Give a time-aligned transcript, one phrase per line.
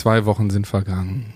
[0.00, 1.26] Zwei Wochen sind vergangen.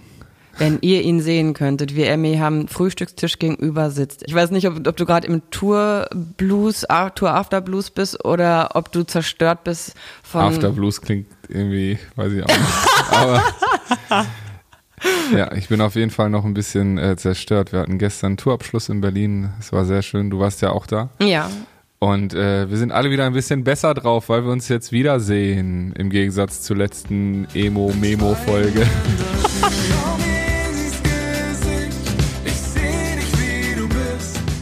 [0.56, 4.25] Wenn ihr ihn sehen könntet, wie er mir am Frühstückstisch gegenüber sitzt.
[4.26, 8.71] Ich weiß nicht, ob, ob du gerade im Tour Blues, Tour After Blues bist oder
[8.72, 9.92] ob du zerstört bist
[10.22, 10.40] von.
[10.40, 13.11] After Blues klingt irgendwie, weiß ich auch nicht.
[13.11, 13.42] Aber
[15.37, 17.71] ja, ich bin auf jeden Fall noch ein bisschen äh, zerstört.
[17.73, 19.51] Wir hatten gestern Tourabschluss in Berlin.
[19.61, 20.31] Es war sehr schön.
[20.31, 21.11] Du warst ja auch da.
[21.21, 21.51] Ja.
[22.05, 25.95] Und äh, wir sind alle wieder ein bisschen besser drauf, weil wir uns jetzt wiedersehen.
[25.96, 28.86] Im Gegensatz zur letzten Emo-Memo-Folge.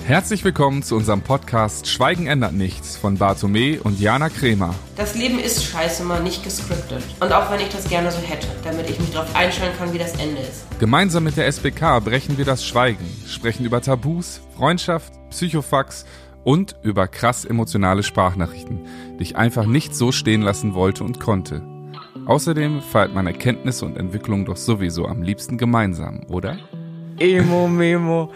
[0.06, 4.74] Herzlich willkommen zu unserem Podcast Schweigen ändert nichts von Bartome und Jana Kremer.
[4.94, 7.02] Das Leben ist scheiße mal nicht gescriptet.
[7.18, 9.98] Und auch wenn ich das gerne so hätte, damit ich mich darauf einstellen kann, wie
[9.98, 10.66] das Ende ist.
[10.78, 16.04] Gemeinsam mit der SBK brechen wir das Schweigen, sprechen über Tabus, Freundschaft, Psychofax
[16.44, 18.80] und über krass emotionale Sprachnachrichten,
[19.18, 21.62] die ich einfach nicht so stehen lassen wollte und konnte.
[22.26, 26.56] Außerdem feiert man Erkenntnisse und Entwicklung doch sowieso am liebsten gemeinsam, oder?
[27.18, 28.32] Emo Memo.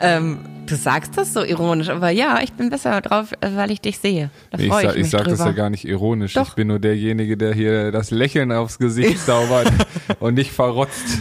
[0.00, 3.98] Ähm, du sagst das so ironisch, aber ja, ich bin besser drauf, weil ich dich
[3.98, 4.30] sehe.
[4.50, 6.34] Da nee, ich, ich, sa ich sage das ja gar nicht ironisch.
[6.34, 6.48] Doch.
[6.48, 9.72] Ich bin nur derjenige, der hier das Lächeln aufs Gesicht zaubert
[10.20, 11.18] und nicht verrotzt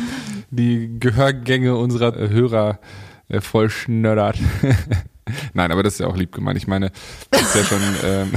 [0.52, 2.80] die Gehörgänge unserer Hörer
[3.28, 4.38] äh, voll schnördert.
[5.54, 6.58] Nein, aber das ist ja auch lieb gemeint.
[6.58, 6.92] Ich meine,
[7.32, 7.82] das ist ja schon.
[8.04, 8.32] Ähm,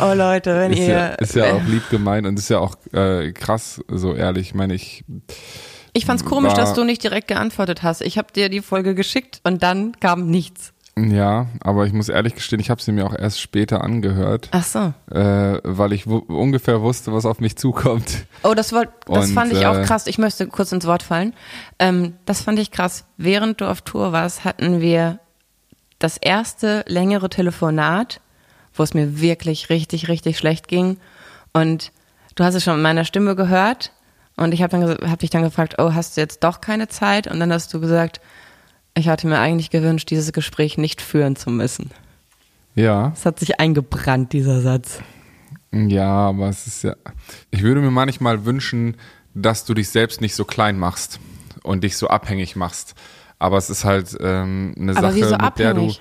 [0.00, 0.88] oh Leute, wenn ist ihr.
[0.88, 4.48] Ja, ist ja auch lieb gemeint und ist ja auch äh, krass, so ehrlich.
[4.48, 5.04] Ich meine, ich.
[5.92, 8.00] Ich fand's komisch, dass du nicht direkt geantwortet hast.
[8.00, 10.73] Ich habe dir die Folge geschickt und dann kam nichts.
[10.96, 14.48] Ja, aber ich muss ehrlich gestehen, ich habe sie mir auch erst später angehört.
[14.52, 14.94] Ach so.
[15.10, 18.26] Äh, weil ich ungefähr wusste, was auf mich zukommt.
[18.44, 20.06] Oh, das, war, das Und, fand ich auch äh, krass.
[20.06, 21.34] Ich möchte kurz ins Wort fallen.
[21.80, 23.06] Ähm, das fand ich krass.
[23.16, 25.18] Während du auf Tour warst, hatten wir
[25.98, 28.20] das erste längere Telefonat,
[28.72, 30.98] wo es mir wirklich richtig, richtig schlecht ging.
[31.52, 31.90] Und
[32.36, 33.90] du hast es schon in meiner Stimme gehört.
[34.36, 37.26] Und ich habe hab dich dann gefragt, oh, hast du jetzt doch keine Zeit?
[37.26, 38.20] Und dann hast du gesagt,
[38.94, 41.90] ich hatte mir eigentlich gewünscht, dieses Gespräch nicht führen zu müssen.
[42.74, 43.12] Ja.
[43.14, 45.00] Es hat sich eingebrannt, dieser Satz.
[45.72, 46.94] Ja, aber es ist ja.
[47.50, 48.96] Ich würde mir manchmal wünschen,
[49.34, 51.18] dass du dich selbst nicht so klein machst
[51.62, 52.94] und dich so abhängig machst.
[53.38, 55.56] Aber es ist halt ähm, eine aber Sache, mit abhängig?
[55.56, 55.92] der du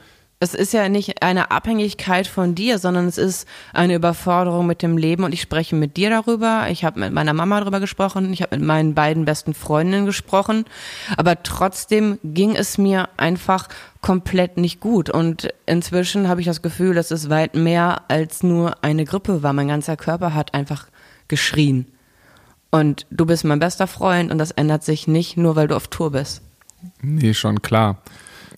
[0.44, 4.98] es ist ja nicht eine Abhängigkeit von dir, sondern es ist eine Überforderung mit dem
[4.98, 6.68] Leben und ich spreche mit dir darüber.
[6.70, 10.66] Ich habe mit meiner Mama darüber gesprochen, ich habe mit meinen beiden besten Freundinnen gesprochen,
[11.18, 13.70] aber trotzdem ging es mir einfach
[14.02, 18.84] komplett nicht gut und inzwischen habe ich das Gefühl, dass es weit mehr als nur
[18.84, 19.54] eine Grippe war.
[19.54, 20.88] Mein ganzer Körper hat einfach
[21.30, 21.88] geschrien.
[22.70, 25.88] Und du bist mein bester Freund und das ändert sich nicht nur, weil du auf
[25.88, 26.42] Tour bist.
[27.02, 28.02] Nee, schon klar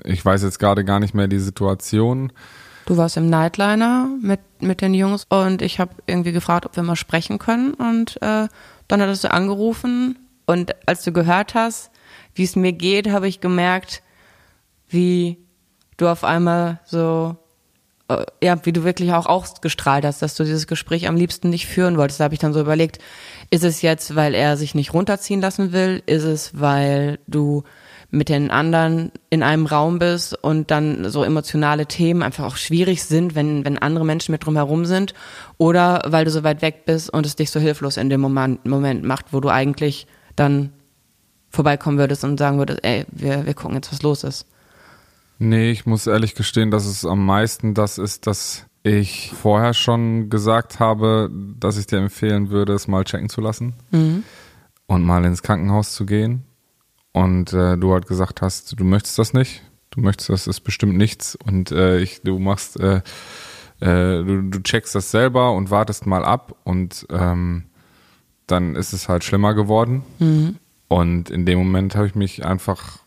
[0.03, 2.31] ich weiß jetzt gerade gar nicht mehr die Situation.
[2.85, 6.83] Du warst im Nightliner mit, mit den Jungs und ich habe irgendwie gefragt, ob wir
[6.83, 7.73] mal sprechen können.
[7.73, 8.47] Und äh,
[8.87, 11.89] dann hattest du angerufen und als du gehört hast,
[12.35, 14.03] wie es mir geht, habe ich gemerkt,
[14.87, 15.37] wie
[15.97, 17.35] du auf einmal so,
[18.07, 21.65] äh, ja, wie du wirklich auch ausgestrahlt hast, dass du dieses Gespräch am liebsten nicht
[21.65, 22.19] führen wolltest.
[22.19, 22.99] Da habe ich dann so überlegt,
[23.49, 26.03] ist es jetzt, weil er sich nicht runterziehen lassen will?
[26.05, 27.63] Ist es, weil du
[28.15, 33.03] mit den anderen in einem Raum bist und dann so emotionale Themen einfach auch schwierig
[33.03, 35.13] sind, wenn, wenn andere Menschen mit drumherum sind
[35.57, 38.65] oder weil du so weit weg bist und es dich so hilflos in dem Moment,
[38.65, 40.71] Moment macht, wo du eigentlich dann
[41.49, 44.45] vorbeikommen würdest und sagen würdest, ey, wir, wir gucken jetzt, was los ist.
[45.37, 50.29] Nee, ich muss ehrlich gestehen, dass es am meisten das ist, dass ich vorher schon
[50.29, 54.23] gesagt habe, dass ich dir empfehlen würde, es mal checken zu lassen mhm.
[54.87, 56.45] und mal ins Krankenhaus zu gehen
[57.15, 60.97] und äh, du halt gesagt hast, du möchtest das nicht, du möchtest, das ist bestimmt
[60.97, 62.97] nichts und äh, ich, du machst, äh,
[63.79, 67.67] äh, du, du checkst das selber und wartest mal ab und ähm,
[68.47, 70.03] dann ist es halt schlimmer geworden.
[70.19, 70.57] Mhm.
[70.89, 72.99] Und in dem Moment habe ich mich einfach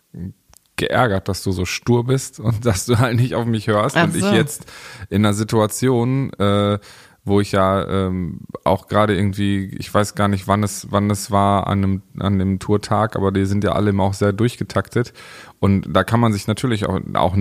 [0.77, 4.05] geärgert, dass du so stur bist und dass du halt nicht auf mich hörst Ach
[4.05, 4.27] und so.
[4.27, 4.65] ich jetzt
[5.11, 6.79] in einer Situation äh,
[7.28, 11.31] wo ich ja ähm, auch gerade irgendwie, ich weiß gar nicht, wann es, wann es
[11.31, 15.12] war an einem, an dem Tourtag, aber die sind ja alle immer auch sehr durchgetaktet.
[15.61, 17.37] Und da kann man sich natürlich auch, auch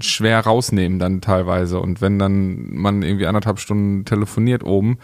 [0.00, 1.80] schwer rausnehmen dann teilweise.
[1.80, 4.98] Und wenn dann man irgendwie anderthalb Stunden telefoniert oben,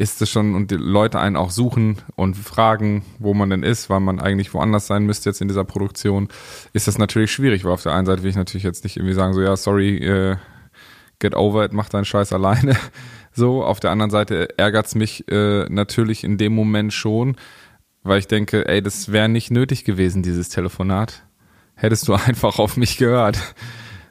[0.00, 3.90] ist es schon und die Leute einen auch suchen und fragen, wo man denn ist,
[3.90, 6.28] weil man eigentlich woanders sein müsste jetzt in dieser Produktion,
[6.72, 9.12] ist das natürlich schwierig, weil auf der einen Seite will ich natürlich jetzt nicht irgendwie
[9.12, 10.36] sagen, so ja, sorry, äh,
[11.20, 12.76] get over it, mach deinen Scheiß alleine.
[13.32, 17.36] So, auf der anderen Seite ärgert's mich äh, natürlich in dem Moment schon,
[18.02, 21.22] weil ich denke, ey, das wäre nicht nötig gewesen, dieses Telefonat.
[21.76, 23.38] Hättest du einfach auf mich gehört.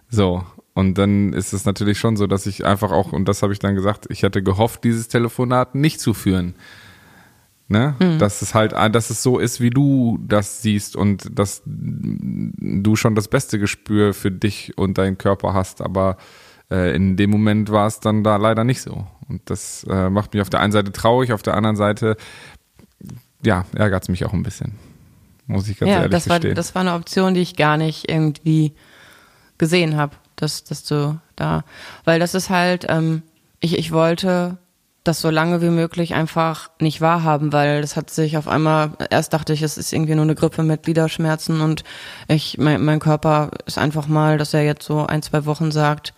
[0.10, 3.52] So, und dann ist es natürlich schon so, dass ich einfach auch, und das habe
[3.52, 6.56] ich dann gesagt, ich hätte gehofft, dieses Telefonat nicht zu führen.
[7.68, 7.96] Ne?
[8.00, 8.18] Mhm.
[8.18, 13.14] Dass es halt, dass es so ist, wie du das siehst und dass du schon
[13.14, 16.18] das beste Gespür für dich und deinen Körper hast, aber
[16.72, 19.08] äh, in dem Moment war es dann da leider nicht so.
[19.28, 22.18] Und das äh, macht mich auf der einen Seite traurig, auf der anderen Seite,
[23.44, 24.76] ja, ärgert es mich auch ein bisschen.
[25.48, 26.52] Muss ich ganz ja, ehrlich das gestehen.
[26.52, 28.74] War, das war eine Option, die ich gar nicht irgendwie
[29.58, 31.64] gesehen habe, dass, dass du da,
[32.06, 33.24] weil das ist halt, ähm,
[33.60, 34.58] ich, ich wollte
[35.04, 39.34] das so lange wie möglich einfach nicht wahrhaben, weil das hat sich auf einmal, erst
[39.34, 41.84] dachte ich, es ist irgendwie nur eine Grippe mit Gliederschmerzen und
[42.28, 46.14] ich, mein, mein Körper ist einfach mal, dass er jetzt so ein, zwei Wochen sagt,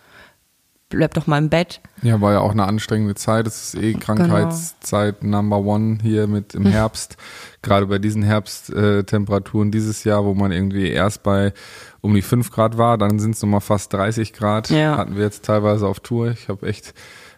[0.96, 1.80] bleib doch mal im Bett.
[2.02, 3.46] Ja, war ja auch eine anstrengende Zeit.
[3.46, 4.04] Es ist eh genau.
[4.04, 5.42] Krankheitszeit genau.
[5.42, 7.16] Number One hier mit im Herbst.
[7.62, 11.52] Gerade bei diesen Herbsttemperaturen dieses Jahr, wo man irgendwie erst bei
[12.00, 14.70] um die 5 Grad war, dann sind es nochmal fast 30 Grad.
[14.70, 14.96] Ja.
[14.96, 16.30] Hatten wir jetzt teilweise auf Tour.
[16.30, 16.94] Ich habe echt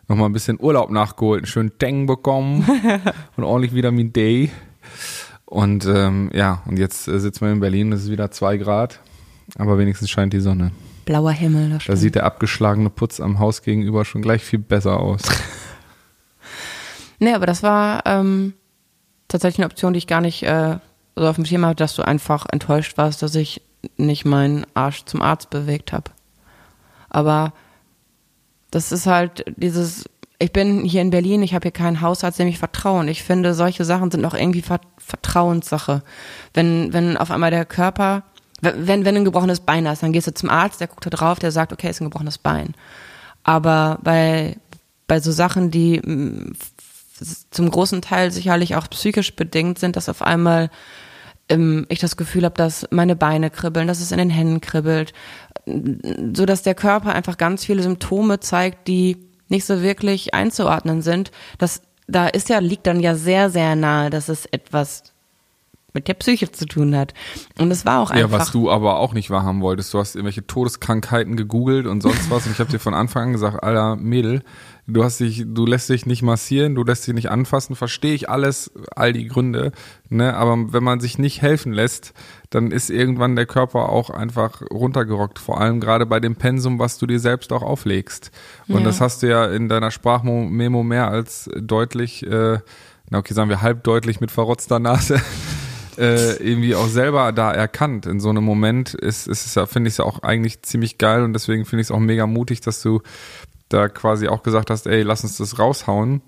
[0.08, 2.66] nochmal ein bisschen Urlaub nachgeholt, einen schönen Deng bekommen
[3.36, 4.50] und ordentlich Vitamin D.
[5.44, 9.00] Und ähm, ja, und jetzt äh, sitzen wir in Berlin, es ist wieder 2 Grad,
[9.58, 10.72] aber wenigstens scheint die Sonne.
[11.04, 11.70] Blauer Himmel.
[11.70, 15.22] Da, da sieht der abgeschlagene Putz am Haus gegenüber schon gleich viel besser aus.
[17.18, 18.54] nee, aber das war ähm,
[19.28, 20.78] tatsächlich eine Option, die ich gar nicht äh,
[21.16, 23.62] so auf dem Schirm hatte, dass du einfach enttäuscht warst, dass ich
[23.96, 26.10] nicht meinen Arsch zum Arzt bewegt habe.
[27.10, 27.52] Aber
[28.70, 30.08] das ist halt dieses,
[30.38, 33.00] ich bin hier in Berlin, ich habe hier keinen Hausarzt, dem ich vertraue.
[33.00, 34.64] Und ich finde, solche Sachen sind auch irgendwie
[34.98, 36.02] Vertrauenssache.
[36.54, 38.24] Wenn, wenn auf einmal der Körper
[38.60, 41.10] wenn, wenn du ein gebrochenes Bein hast, dann gehst du zum Arzt, der guckt da
[41.10, 42.74] drauf, der sagt, okay, ist ein gebrochenes Bein.
[43.42, 44.56] Aber bei,
[45.06, 46.52] bei so Sachen, die mm,
[47.50, 50.70] zum großen Teil sicherlich auch psychisch bedingt sind, dass auf einmal
[51.48, 55.12] ähm, ich das Gefühl habe, dass meine Beine kribbeln, dass es in den Händen kribbelt,
[55.66, 59.16] so dass der Körper einfach ganz viele Symptome zeigt, die
[59.48, 61.30] nicht so wirklich einzuordnen sind.
[61.58, 65.13] Das, da ist ja, liegt dann ja sehr, sehr nahe, dass es etwas
[65.94, 67.14] mit der Psyche zu tun hat.
[67.58, 68.30] Und es war auch einfach.
[68.32, 69.94] Ja, was du aber auch nicht wahrhaben wolltest.
[69.94, 72.46] Du hast irgendwelche Todeskrankheiten gegoogelt und sonst was.
[72.46, 74.42] Und ich habe dir von Anfang an gesagt, Alter, Mädel,
[74.88, 78.28] du hast dich, du lässt dich nicht massieren, du lässt dich nicht anfassen, verstehe ich
[78.28, 79.70] alles, all die Gründe.
[80.08, 80.34] Ne?
[80.34, 82.12] Aber wenn man sich nicht helfen lässt,
[82.50, 85.38] dann ist irgendwann der Körper auch einfach runtergerockt.
[85.38, 88.32] Vor allem gerade bei dem Pensum, was du dir selbst auch auflegst.
[88.66, 88.84] Und ja.
[88.84, 92.58] das hast du ja in deiner Sprachmemo mehr als deutlich, äh,
[93.10, 95.20] na okay, sagen wir halbdeutlich mit verrotzter Nase
[95.98, 98.06] äh, irgendwie auch selber da erkannt.
[98.06, 100.98] In so einem Moment ist, ist es ja, finde ich es ja auch eigentlich ziemlich
[100.98, 103.00] geil und deswegen finde ich es auch mega mutig, dass du
[103.68, 106.22] da quasi auch gesagt hast, ey, lass uns das raushauen.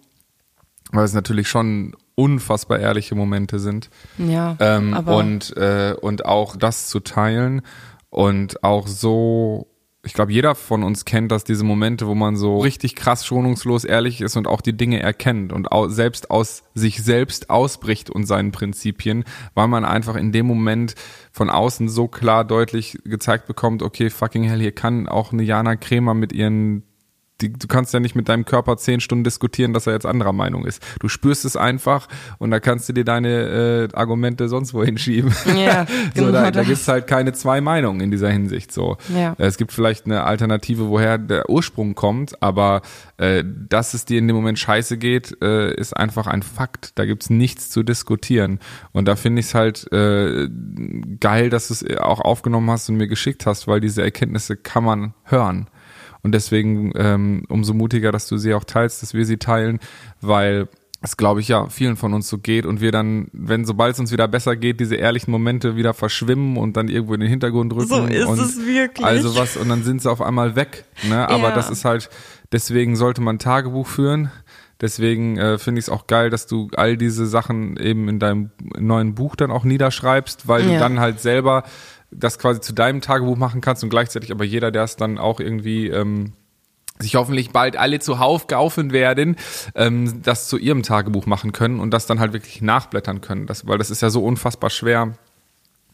[0.93, 3.91] Weil es natürlich schon unfassbar ehrliche Momente sind.
[4.19, 4.57] Ja.
[4.61, 7.63] Ähm, aber und, äh, und auch das zu teilen
[8.09, 9.69] und auch so
[10.07, 13.85] ich glaube, jeder von uns kennt das, diese Momente, wo man so richtig krass schonungslos
[13.85, 18.25] ehrlich ist und auch die Dinge erkennt und au selbst aus sich selbst ausbricht und
[18.25, 19.25] seinen Prinzipien,
[19.55, 20.95] weil man einfach in dem Moment
[21.33, 25.75] von außen so klar deutlich gezeigt bekommt, okay, fucking hell, hier kann auch eine Jana
[25.75, 26.85] Kremer mit ihren
[27.41, 30.33] die, du kannst ja nicht mit deinem Körper zehn Stunden diskutieren, dass er jetzt anderer
[30.33, 30.83] Meinung ist.
[31.01, 35.35] Du spürst es einfach und da kannst du dir deine äh, Argumente sonst wohin schieben.
[35.57, 38.73] Ja, genau so, da, da gibt es halt keine zwei Meinungen in dieser Hinsicht.
[38.73, 39.35] So, ja.
[39.39, 42.83] Äh, es gibt vielleicht eine Alternative, woher der Ursprung kommt, aber
[43.19, 46.99] äh, dass es dir in dem Moment scheiße geht, äh, ist einfach ein Fakt.
[46.99, 48.61] Da gibt's nichts zu diskutieren.
[48.93, 50.49] Und da finde ich es halt äh,
[51.21, 54.85] geil, dass du es auch aufgenommen hast und mir geschickt hast, weil diese Erkenntnisse kann
[54.85, 55.69] man hören.
[56.27, 59.79] Und deswegen ähm, umso mutiger, dass du sie auch teilst, dass wir sie teilen,
[60.21, 60.67] weil
[61.01, 64.01] es, glaube ich, ja vielen von uns so geht und wir dann, wenn sobald es
[64.01, 67.73] uns wieder besser geht, diese ehrlichen Momente wieder verschwimmen und dann irgendwo in den Hintergrund
[67.75, 67.87] rücken.
[67.87, 69.07] So ist und es wirklich.
[69.07, 70.87] Also was, und dann sind sie auf einmal weg.
[71.09, 71.29] Ne?
[71.29, 71.55] Aber ja.
[71.55, 72.11] das ist halt,
[72.51, 74.33] deswegen sollte man Tagebuch führen.
[74.81, 78.51] Deswegen äh, finde ich es auch geil, dass du all diese Sachen eben in deinem
[78.77, 80.73] neuen Buch dann auch niederschreibst, weil ja.
[80.73, 81.63] du dann halt selber
[82.11, 85.41] das quasi zu deinem Tagebuch machen kannst und gleichzeitig aber jeder, der es dann auch
[85.41, 86.33] irgendwie ähm,
[86.99, 89.37] sich hoffentlich bald alle zuhauf kaufen werden,
[89.75, 93.47] ähm, das zu ihrem Tagebuch machen können und das dann halt wirklich nachblättern können.
[93.47, 95.15] Das, weil das ist ja so unfassbar schwer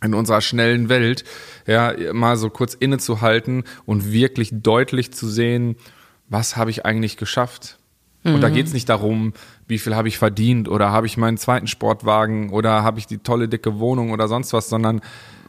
[0.02, 1.24] in unserer schnellen Welt,
[1.66, 5.76] ja, mal so kurz innezuhalten und wirklich deutlich zu sehen,
[6.28, 7.78] was habe ich eigentlich geschafft?
[8.24, 8.54] Und da mhm.
[8.54, 9.32] geht es nicht darum,
[9.72, 13.18] wie viel habe ich verdient oder habe ich meinen zweiten Sportwagen oder habe ich die
[13.18, 15.00] tolle dicke Wohnung oder sonst was, sondern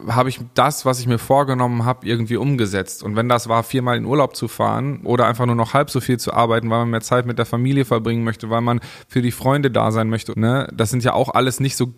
[0.08, 3.02] habe ich das, was ich mir vorgenommen habe, irgendwie umgesetzt.
[3.02, 6.00] Und wenn das war, viermal in Urlaub zu fahren oder einfach nur noch halb so
[6.00, 9.20] viel zu arbeiten, weil man mehr Zeit mit der Familie verbringen möchte, weil man für
[9.20, 11.92] die Freunde da sein möchte, ne, das sind ja auch alles nicht so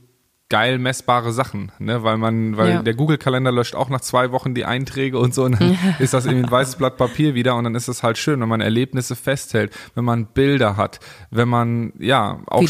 [0.48, 2.04] geil messbare Sachen, ne?
[2.04, 2.82] Weil man, weil Ja.
[2.82, 6.24] der Google-Kalender löscht auch nach zwei Wochen die Einträge und so und dann ist das
[6.24, 9.16] irgendwie ein weißes Blatt Papier wieder und dann ist es halt schön, wenn man Erlebnisse
[9.16, 11.00] festhält, wenn man Bilder hat,
[11.32, 12.66] wenn man ja auch Wie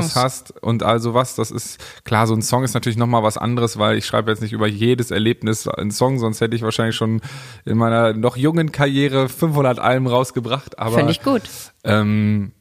[0.00, 0.16] Songs.
[0.16, 3.78] hast und also was, das ist klar, so ein Song ist natürlich nochmal was anderes,
[3.78, 7.20] weil ich schreibe jetzt nicht über jedes Erlebnis einen Song, sonst hätte ich wahrscheinlich schon
[7.66, 11.42] in meiner noch jungen Karriere 500 Alben rausgebracht, aber Finde ich gut.
[11.84, 12.52] ähm,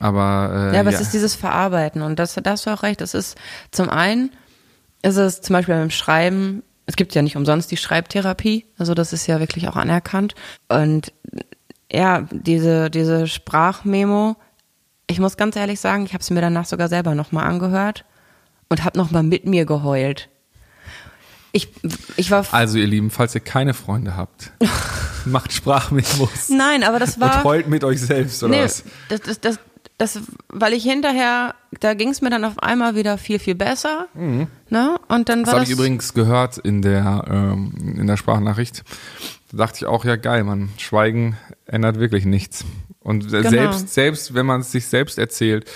[0.00, 3.00] aber äh, Ja, aber es ist dieses Verarbeiten und das, da hast du auch recht.
[3.00, 3.36] Es ist
[3.70, 4.30] zum einen,
[5.02, 9.12] ist es zum Beispiel beim Schreiben, es gibt ja nicht umsonst die Schreibtherapie, also das
[9.12, 10.34] ist ja wirklich auch anerkannt.
[10.68, 11.12] Und
[11.90, 14.36] ja, diese, diese Sprachmemo,
[15.06, 18.04] ich muss ganz ehrlich sagen, ich habe es mir danach sogar selber nochmal angehört
[18.68, 20.28] und habe nochmal mit mir geheult.
[21.56, 21.68] Ich,
[22.16, 24.52] ich war Also ihr Lieben, falls ihr keine Freunde habt,
[25.24, 27.44] macht Sprachmemos Nein, aber das und war.
[27.44, 28.84] heult mit euch selbst oder nee, was?
[29.08, 29.58] das, das, das,
[29.98, 34.08] das, weil ich hinterher, da ging es mir dann auf einmal wieder viel, viel besser.
[34.14, 34.96] Ne?
[35.08, 35.68] Und dann Das war habe das.
[35.68, 38.84] ich übrigens gehört in der ähm, in der Sprachnachricht.
[39.50, 42.64] Da dachte ich auch, ja geil, man, Schweigen ändert wirklich nichts.
[43.00, 43.48] Und Genau.
[43.48, 45.70] selbst selbst wenn man es sich selbst erzählt,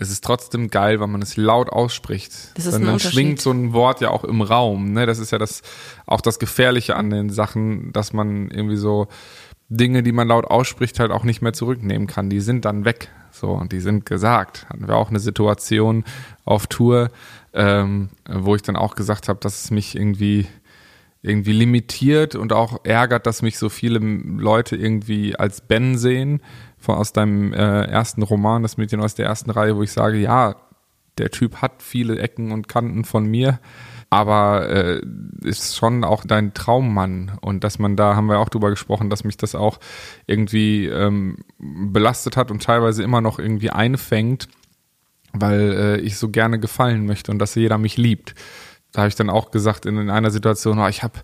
[0.00, 2.32] es ist trotzdem geil, weil man es laut ausspricht.
[2.54, 4.92] Das ist dann, ein dann schwingt so ein Wort ja auch im Raum.
[4.92, 5.06] Ne?
[5.06, 5.62] Das ist ja das
[6.06, 9.08] auch das Gefährliche an den Sachen, dass man irgendwie so
[9.68, 12.30] Dinge, die man laut ausspricht, halt auch nicht mehr zurücknehmen kann.
[12.30, 13.10] Die sind dann weg.
[13.32, 14.66] So, und die sind gesagt.
[14.68, 16.04] Hatten wir auch eine Situation
[16.44, 17.10] auf Tour,
[17.52, 20.46] ähm, wo ich dann auch gesagt habe, dass es mich irgendwie
[21.20, 26.40] irgendwie limitiert und auch ärgert, dass mich so viele Leute irgendwie als Ben sehen,
[26.78, 30.18] von aus deinem äh, ersten Roman, das Mädchen aus der ersten Reihe, wo ich sage,
[30.18, 30.56] ja,
[31.18, 33.58] der Typ hat viele Ecken und Kanten von mir,
[34.10, 35.02] aber äh,
[35.42, 39.24] ist schon auch dein Traummann und dass man da, haben wir auch drüber gesprochen, dass
[39.24, 39.78] mich das auch
[40.26, 44.48] irgendwie ähm, belastet hat und teilweise immer noch irgendwie einfängt,
[45.32, 48.34] weil äh, ich so gerne gefallen möchte und dass jeder mich liebt.
[48.92, 51.18] Da habe ich dann auch gesagt in, in einer Situation, oh, ich habe,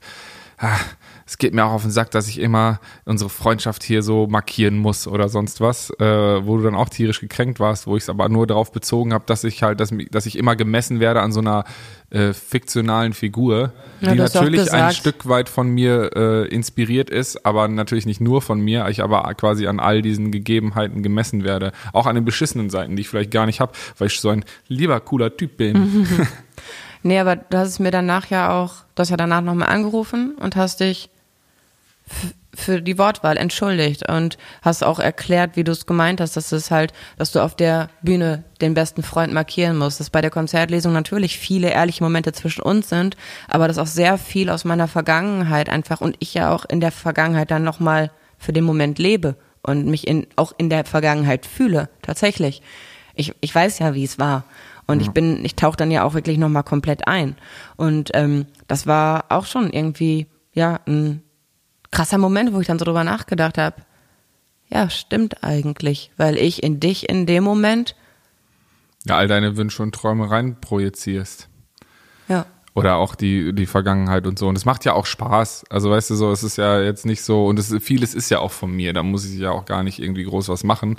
[0.58, 0.76] ah,
[1.26, 4.76] es geht mir auch auf den Sack, dass ich immer unsere Freundschaft hier so markieren
[4.76, 8.08] muss oder sonst was, äh, wo du dann auch tierisch gekränkt warst, wo ich es
[8.08, 11.32] aber nur darauf bezogen habe, dass ich halt, dass, dass ich immer gemessen werde an
[11.32, 11.64] so einer
[12.10, 17.68] äh, fiktionalen Figur, Ja, die natürlich ein Stück weit von mir äh, inspiriert ist, aber
[17.68, 21.72] natürlich nicht nur von mir, ich aber quasi an all diesen Gegebenheiten gemessen werde.
[21.92, 24.44] Auch an den beschissenen Seiten, die ich vielleicht gar nicht habe, weil ich so ein
[24.68, 26.06] lieber, cooler Typ bin.
[27.06, 30.36] Nee, aber du hast es mir danach ja auch, du hast ja danach nochmal angerufen
[30.40, 31.10] und hast dich
[32.54, 36.70] für die Wortwahl entschuldigt und hast auch erklärt, wie du es gemeint hast, dass es
[36.70, 40.92] halt, dass du auf der Bühne den besten Freund markieren musst, dass bei der Konzertlesung
[40.92, 43.16] natürlich viele ehrliche Momente zwischen uns sind,
[43.48, 46.92] aber dass auch sehr viel aus meiner Vergangenheit einfach und ich ja auch in der
[46.92, 51.88] Vergangenheit dann nochmal für den Moment lebe und mich in, auch in der Vergangenheit fühle,
[52.02, 52.62] tatsächlich.
[53.14, 54.44] Ich, ich weiß ja, wie es war.
[54.86, 57.36] Und ich bin, ich tauche dann ja auch wirklich nochmal komplett ein.
[57.76, 61.22] Und ähm, das war auch schon irgendwie, ja, ein
[61.94, 63.76] krasser Moment, wo ich dann so drüber nachgedacht habe.
[64.68, 67.94] Ja, stimmt eigentlich, weil ich in dich in dem Moment,
[69.06, 71.48] Ja, all deine Wünsche und Träume rein projizierst.
[72.28, 74.48] ja, Oder auch die, die Vergangenheit und so.
[74.48, 75.64] Und es macht ja auch Spaß.
[75.70, 78.40] Also weißt du so, es ist ja jetzt nicht so, und es, vieles ist ja
[78.40, 80.98] auch von mir, da muss ich ja auch gar nicht irgendwie groß was machen.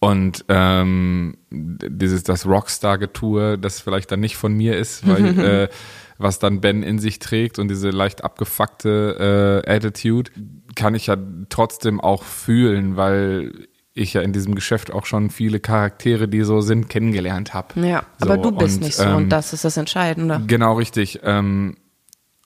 [0.00, 5.68] Und ähm, dieses das Rockstar-Getue, das vielleicht dann nicht von mir ist, weil äh,
[6.16, 10.30] was dann Ben in sich trägt und diese leicht abgefuckte äh, Attitude,
[10.74, 11.16] kann ich ja
[11.50, 16.60] trotzdem auch fühlen, weil ich ja in diesem Geschäft auch schon viele Charaktere, die so
[16.60, 17.86] sind, kennengelernt habe.
[17.86, 18.04] ja.
[18.20, 20.42] Aber So, du bist und, nicht so ähm, und das ist das Entscheidende.
[20.46, 21.20] Genau, richtig.
[21.22, 21.76] Ähm,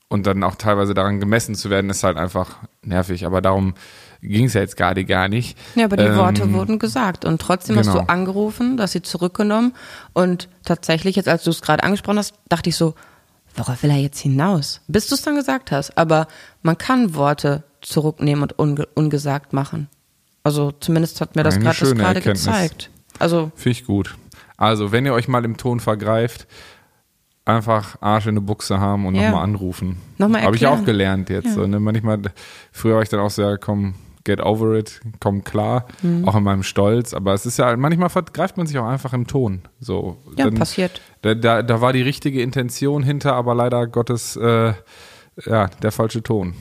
[0.09, 3.27] und dann auch teilweise daran gemessen zu werden, ist halt einfach nervig.
[3.27, 3.75] Aber darum
[4.29, 5.57] ging es ja jetzt gerade gar nicht.
[5.75, 8.01] Ja, aber die Ähm, Worte wurden gesagt und trotzdem hast genau.
[8.01, 9.73] du angerufen, dass sie zurückgenommen
[10.13, 12.95] und tatsächlich jetzt, als du es gerade angesprochen hast, dachte ich so,
[13.55, 14.81] worauf will er jetzt hinaus?
[14.89, 15.97] Bis du es dann gesagt hast.
[15.97, 16.27] Aber
[16.63, 19.89] man kann Worte zurücknehmen und unge ungesagt machen.
[20.43, 22.91] Also zumindest hat mir das gerade gezeigt.
[23.19, 24.17] Also Finde ich gut.
[24.57, 26.47] Also, wenn ihr euch mal im Ton vergreift,
[27.45, 29.25] einfach Arsch in eine Buchse haben und Ja.
[29.31, 29.97] nochmal anrufen.
[30.19, 31.55] Nochmal Habe ich auch gelernt jetzt.
[31.55, 31.79] So, ne?
[31.81, 32.21] Manchmal,
[32.73, 36.27] früher war ich dann auch so, ja, komm, get over it, komm klar, Mhm.
[36.27, 37.13] auch in meinem Stolz.
[37.15, 39.63] Aber es ist ja, manchmal vergreift man sich auch einfach im Ton.
[39.81, 41.01] So, Ja, passiert.
[41.23, 44.73] Da, da, da war die richtige Intention hinter, aber leider Gottes, äh,
[45.47, 46.55] ja, der falsche Ton.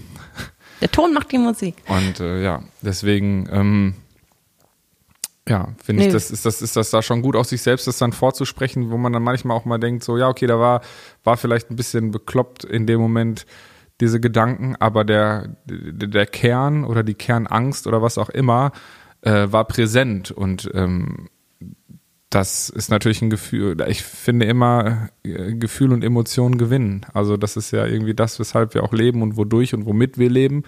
[0.82, 1.76] der Ton macht die Musik.
[1.88, 3.94] Und äh, ja, deswegen, ähm,
[5.48, 6.08] ja, finde Nee.
[6.08, 8.92] ich, das ist, das ist das da schon gut, aus sich selbst das dann vorzusprechen,
[8.92, 10.82] wo man dann manchmal auch mal denkt, so, ja, okay, da war,
[11.26, 13.46] war vielleicht ein bisschen bekloppt in dem Moment
[14.02, 18.72] diese Gedanken, aber der, der, Kern oder die Kernangst oder was auch immer
[19.22, 21.30] äh, war präsent und ähm,
[22.34, 23.78] das ist natürlich ein Gefühl.
[23.88, 27.06] Ich finde immer, äh, Gefühl und Emotionen gewinnen.
[27.14, 30.32] Also das ist ja irgendwie das, weshalb wir auch leben und wodurch und womit wir
[30.32, 30.64] leben.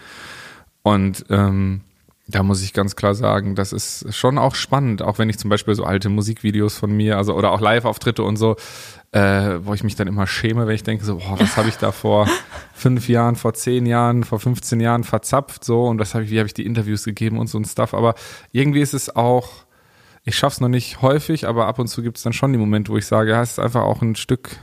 [0.84, 1.82] Und ähm,
[2.28, 5.50] da muss ich ganz klar sagen, das ist schon auch spannend, auch wenn ich zum
[5.50, 8.56] Beispiel so alte Musikvideos von mir, also oder auch Live-Auftritte und so,
[9.16, 11.78] äh, wo ich mich dann immer schäme, wenn ich denke so, boah, was habe ich
[11.78, 12.28] da vor
[12.74, 16.40] fünf Jahren, vor zehn Jahren, vor 15 Jahren verzapft so und was habe ich, wie
[16.40, 17.94] habe ich die Interviews gegeben und so ein Stuff.
[17.94, 18.16] Aber
[18.52, 19.66] irgendwie ist es auch
[20.28, 22.98] ich schaff's noch nicht häufig, aber ab und zu gibt's dann schon die Momente, wo
[22.98, 24.58] ich sage, ja, es ist einfach auch ein Stück,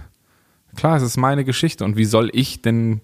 [0.75, 3.01] klar, es ist meine Geschichte und wie soll ich denn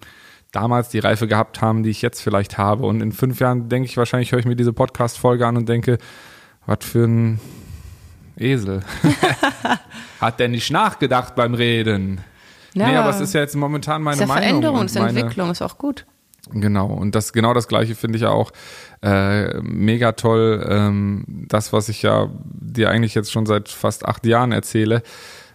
[0.51, 3.87] damals die Reife gehabt haben, die ich jetzt vielleicht habe und in fünf Jahren denke
[3.87, 5.99] ich wahrscheinlich, höre ich mir diese Podcast-Folge an und denke,
[6.65, 7.39] was für ein
[8.37, 8.81] Esel.
[10.19, 12.21] Hat der nicht nachgedacht beim Reden?
[12.73, 14.43] Ja, nee, aber es ist ja jetzt momentan meine ist ja Meinung.
[14.43, 16.05] Veränderung, ist Entwicklung, ist auch gut.
[16.51, 18.51] Genau, und das genau das gleiche finde ich ja auch
[19.01, 20.65] äh, mega toll.
[20.67, 25.03] Ähm, das, was ich ja dir eigentlich jetzt schon seit fast acht Jahren erzähle,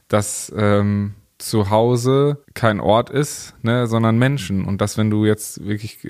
[0.08, 4.64] dass ähm, zu Hause kein Ort ist, ne, sondern Menschen.
[4.64, 6.08] Und dass, wenn du jetzt wirklich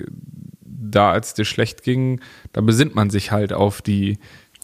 [0.61, 2.21] da, als dir schlecht ging,
[2.53, 4.19] da besinnt man sich halt auf die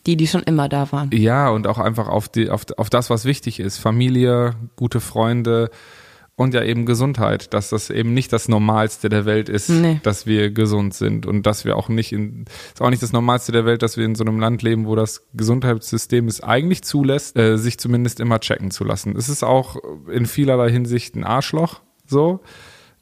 [0.06, 1.10] die, die schon immer da waren.
[1.14, 3.78] Ja, und auch einfach auf, die, auf, auf das, was wichtig ist.
[3.78, 5.70] Familie, gute Freunde,
[6.42, 10.00] und ja eben Gesundheit, dass das eben nicht das Normalste der Welt ist, nee.
[10.04, 13.52] dass wir gesund sind und dass wir auch nicht in, ist auch nicht das Normalste
[13.52, 17.38] der Welt, dass wir in so einem Land leben, wo das Gesundheitssystem es eigentlich zulässt,
[17.38, 19.16] äh, sich zumindest immer checken zu lassen.
[19.16, 19.78] Es ist auch
[20.12, 22.42] in vielerlei Hinsicht ein Arschloch, so.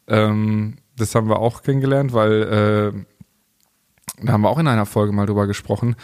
[0.07, 5.13] Ähm, das haben wir auch kennengelernt, weil äh, da haben wir auch in einer Folge
[5.13, 5.95] mal drüber gesprochen,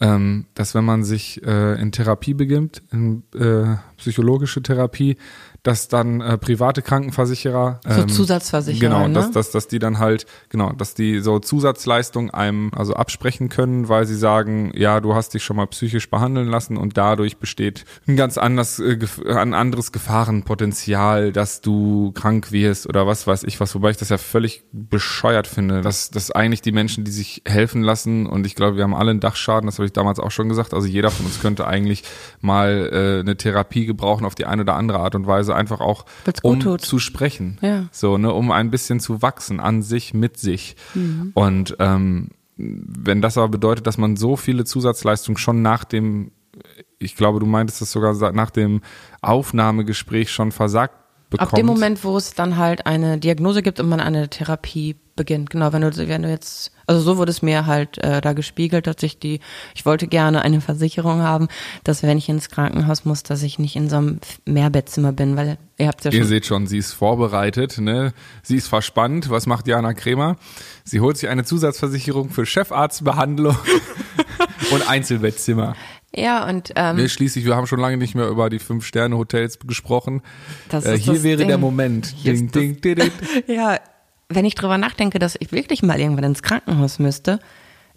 [0.00, 5.16] ähm, dass wenn man sich äh, in Therapie beginnt, in äh, psychologische Therapie,
[5.66, 9.14] dass dann äh, private Krankenversicherer ähm, so Zusatzversicherer genau, ne?
[9.14, 13.88] dass, dass, dass die dann halt genau, dass die so Zusatzleistungen einem also absprechen können,
[13.88, 17.84] weil sie sagen, ja, du hast dich schon mal psychisch behandeln lassen und dadurch besteht
[18.06, 18.96] ein ganz anders äh,
[19.26, 24.10] ein anderes Gefahrenpotenzial, dass du krank wirst oder was weiß ich was, wobei ich das
[24.10, 28.54] ja völlig bescheuert finde, dass dass eigentlich die Menschen, die sich helfen lassen und ich
[28.54, 31.10] glaube, wir haben alle einen Dachschaden, das habe ich damals auch schon gesagt, also jeder
[31.10, 32.04] von uns könnte eigentlich
[32.40, 36.04] mal äh, eine Therapie gebrauchen auf die eine oder andere Art und Weise einfach auch,
[36.42, 37.58] um zu sprechen.
[37.60, 37.86] Ja.
[37.90, 40.76] So, ne, um ein bisschen zu wachsen an sich, mit sich.
[40.94, 41.32] Mhm.
[41.34, 46.32] Und ähm, wenn das aber bedeutet, dass man so viele Zusatzleistungen schon nach dem,
[46.98, 48.80] ich glaube, du meintest das sogar nach dem
[49.20, 50.94] Aufnahmegespräch schon versagt
[51.30, 51.52] bekommt.
[51.52, 55.50] Ab dem Moment, wo es dann halt eine Diagnose gibt und man eine Therapie beginnt.
[55.50, 58.86] Genau, wenn du, wenn du jetzt, also so wurde es mir halt äh, da gespiegelt,
[58.86, 59.40] dass ich die,
[59.74, 61.48] ich wollte gerne eine Versicherung haben,
[61.84, 65.58] dass wenn ich ins Krankenhaus muss, dass ich nicht in so einem Mehrbettzimmer bin, weil
[65.78, 66.20] ihr habt ja schon.
[66.20, 68.12] Ihr seht schon, sie ist vorbereitet, ne?
[68.42, 69.30] Sie ist verspannt.
[69.30, 70.36] Was macht Jana Kremer?
[70.84, 73.56] Sie holt sich eine Zusatzversicherung für Chefarztbehandlung
[74.70, 75.74] und Einzelbettzimmer.
[76.14, 80.22] Ja, und ähm, nee, schließlich, wir haben schon lange nicht mehr über die Fünf-Sterne-Hotels gesprochen.
[80.70, 81.48] Das äh, hier wäre Ding.
[81.48, 82.14] der Moment.
[82.24, 83.12] Ding, ding, ding, ding.
[83.46, 83.78] ja,
[84.28, 87.38] wenn ich drüber nachdenke, dass ich wirklich mal irgendwann ins Krankenhaus müsste,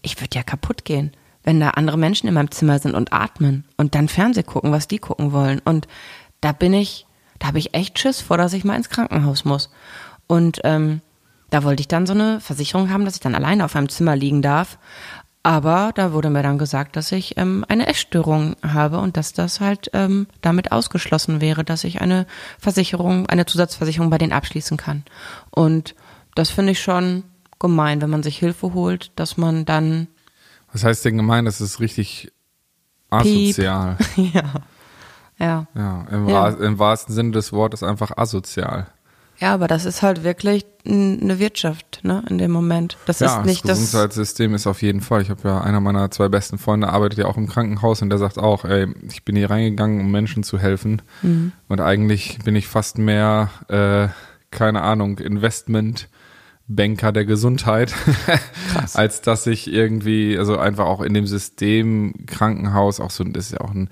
[0.02, 1.12] ich würde ja kaputt gehen,
[1.44, 4.88] wenn da andere Menschen in meinem Zimmer sind und atmen und dann Fernseh gucken, was
[4.88, 5.60] die gucken wollen.
[5.60, 5.88] Und
[6.42, 7.08] da bin ich,
[7.40, 9.72] da habe ich echt Schiss vor, dass ich mal ins Krankenhaus muss.
[10.28, 11.02] Und ähm,
[11.50, 14.16] da wollte ich dann so eine Versicherung haben, dass ich dann alleine auf einem Zimmer
[14.16, 14.78] liegen darf.
[15.42, 19.62] Aber da wurde mir dann gesagt, dass ich ähm, eine Essstörung habe und dass das
[19.62, 22.28] halt ähm, damit ausgeschlossen wäre, dass ich eine
[22.60, 25.06] Versicherung, eine Zusatzversicherung bei denen abschließen kann.
[25.50, 25.96] Und
[26.36, 27.24] das finde ich schon
[27.60, 30.08] gemein, wenn man sich Hilfe holt, dass man dann.
[30.72, 31.46] Was heißt denn gemein?
[31.46, 32.32] Das ist richtig
[33.10, 33.98] asozial.
[34.16, 34.44] ja.
[35.40, 35.68] Ja.
[35.74, 36.36] Ja, im, ja.
[36.36, 38.88] Wahr, im wahrsten Sinne des Wortes einfach asozial.
[39.40, 42.98] Ja, aber das ist halt wirklich eine Wirtschaft, ne, in dem Moment.
[43.06, 45.22] Das ja, ist nicht das Gesundheitssystem ist auf jeden Fall.
[45.22, 48.18] Ich habe ja einer meiner zwei besten Freunde arbeitet ja auch im Krankenhaus und der
[48.18, 51.54] sagt auch, ey, ich bin hier reingegangen, um Menschen zu helfen mhm.
[51.70, 54.10] und eigentlich bin ich fast mehr, äh,
[54.52, 56.10] keine Ahnung, Investment
[56.70, 57.94] Banker der Gesundheit,
[58.94, 63.52] als dass ich irgendwie, also einfach auch in dem System Krankenhaus, auch so, das ist
[63.54, 63.90] ja auch ein,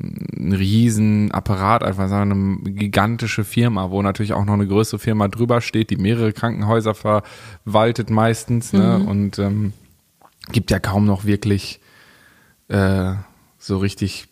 [0.00, 5.60] ein Riesenapparat, einfach so eine gigantische Firma, wo natürlich auch noch eine größere Firma drüber
[5.60, 8.98] steht, die mehrere Krankenhäuser verwaltet meistens, ne?
[8.98, 9.08] Mhm.
[9.08, 9.72] Und ähm,
[10.52, 11.80] gibt ja kaum noch wirklich
[12.68, 13.12] äh,
[13.58, 14.28] so richtig,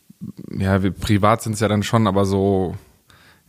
[0.57, 2.77] ja, privat sind es ja dann schon, aber so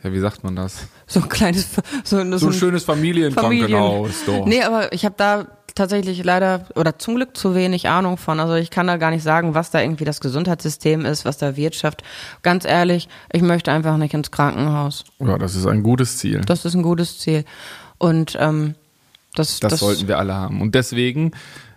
[0.04, 0.88] ja, wie sagt man das?
[1.08, 1.68] So ein kleines,
[2.04, 4.12] so, so, so ein schönes Familienkrankenhaus.
[4.18, 4.42] Familien.
[4.42, 4.46] Doch.
[4.48, 8.40] Nee, aber ich habe da tatsächlich leider oder zum Glück zu wenig Ahnung von.
[8.40, 11.56] Also ich kann da gar nicht sagen, was da irgendwie das Gesundheitssystem ist, was da
[11.58, 12.04] Wirtschaft.
[12.42, 15.04] Ganz ehrlich, ich möchte einfach nicht ins Krankenhaus.
[15.20, 16.42] Ja, das ist ein gutes Ziel.
[16.46, 17.44] Das ist ein gutes Ziel.
[17.98, 18.76] Und ähm,
[19.36, 20.62] das, das, das sollten wir alle haben.
[20.62, 21.32] Und deswegen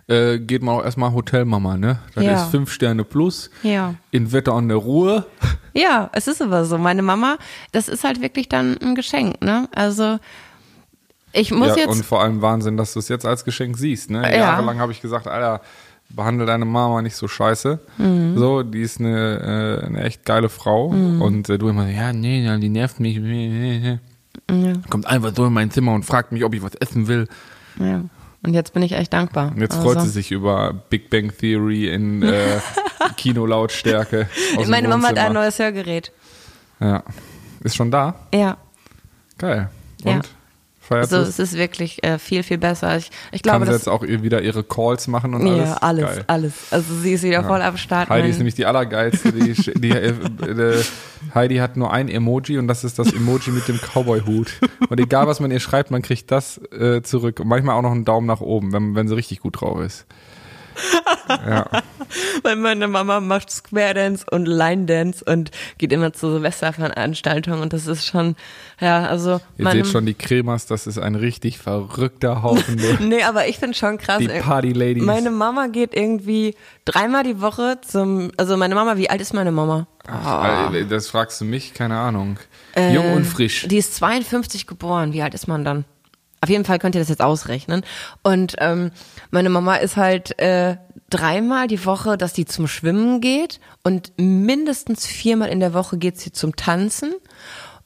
[0.09, 1.99] äh, geht man auch erstmal Hotelmama, ne?
[2.15, 2.33] Das Ja.
[2.43, 3.49] ist fünf Sterne plus.
[3.63, 3.93] Ja.
[4.11, 5.25] In Wetter und der Ruhe.
[5.75, 6.79] Ja, es ist aber so.
[6.79, 7.37] Meine Mama,
[7.71, 9.69] das ist halt wirklich dann ein Geschenk, ne?
[9.73, 10.17] Also
[11.31, 11.87] ich muss ja, jetzt.
[11.89, 14.23] und vor allem Wahnsinn, dass du es jetzt als Geschenk siehst, ne?
[14.23, 14.35] Ja.
[14.39, 15.61] Jahrelang habe ich gesagt, Alter,
[16.09, 17.79] behandle deine Mama nicht so scheiße.
[17.99, 18.35] Mhm.
[18.35, 20.87] So, die ist eine, äh, eine echt geile Frau.
[20.87, 23.17] Und äh, du immer, ja, nee, ja, die nervt mich.
[24.89, 27.27] Kommt einfach so in mein Zimmer und fragt mich, ob ich was essen will.
[27.79, 28.01] ja.
[28.41, 29.51] Und jetzt bin ich echt dankbar.
[29.51, 32.59] Und jetzt Also, freut sie sich über Big Bang Theory in äh,
[33.17, 34.29] Kinolautstärke.
[34.67, 36.11] Meine Mama hat ein neues Hörgerät.
[36.79, 37.03] Ja.
[37.63, 38.15] Ist schon da?
[38.33, 38.57] Ja.
[39.37, 39.69] Geil.
[40.03, 40.11] Und?
[40.11, 40.21] Ja.
[40.89, 41.37] Feiert Also es?
[41.37, 42.97] ist wirklich äh, viel, viel besser.
[42.97, 43.81] Ich, ich Kann glaube, sie das.
[43.81, 45.69] jetzt auch wieder ihre Calls machen und alles?
[45.69, 46.23] ja, alles, Geil.
[46.25, 46.53] alles.
[46.71, 48.09] Also sie ist wieder voll am Start.
[48.09, 49.31] Heidi ist nämlich die allergeilste.
[49.31, 50.83] Die, die, äh, äh,
[51.35, 54.51] Heidi hat nur ein Emoji und das ist das Emoji mit dem Cowboy-Hut.
[54.89, 57.39] Und egal, was man ihr schreibt, man kriegt das äh, zurück.
[57.39, 60.07] Und manchmal auch noch einen Daumen nach oben, wenn, wenn sie richtig gut drauf ist.
[61.27, 61.65] Ja.
[62.43, 67.73] Weil meine Mama macht Square Dance und Line Dance und geht immer zu Silvesterveranstaltungen und
[67.73, 68.35] das ist schon,
[68.79, 69.39] ja, also.
[69.57, 72.79] Ihr seht schon die Cremas, das ist ein richtig verrückter Haufen.
[72.99, 74.19] Nee, aber ich finde schon krass.
[74.19, 74.41] Die ey.
[74.41, 75.03] Party-Ladies.
[75.03, 79.51] Meine Mama geht irgendwie dreimal die Woche zum, also meine Mama, wie alt ist meine
[79.51, 79.87] Mama?
[80.07, 82.37] Ach, äh, Das fragst du mich, keine Ahnung.
[82.75, 83.67] Äh, Jung und frisch.
[83.67, 85.13] Die ist 52 geboren.
[85.13, 85.85] Wie alt ist man dann?
[86.41, 87.83] Auf jeden Fall könnt ihr das jetzt ausrechnen.
[88.23, 88.91] Und ähm,
[89.31, 90.77] meine Mama ist halt äh,
[91.09, 96.17] dreimal die Woche, dass sie zum Schwimmen geht und mindestens viermal in der Woche geht
[96.17, 97.13] sie zum Tanzen.